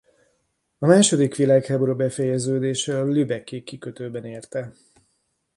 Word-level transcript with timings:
A 0.79 0.85
második 0.85 1.35
világháború 1.35 1.95
befejeződése 1.95 2.99
a 2.99 3.03
lübecki 3.03 3.63
kikötőben 3.63 4.25
érte. 4.25 4.73